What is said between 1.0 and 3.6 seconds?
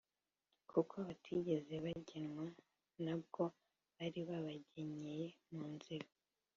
batigeze bagenywa, nta bwo